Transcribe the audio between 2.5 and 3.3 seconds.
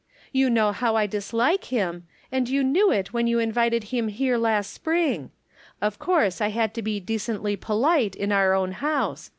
knew it when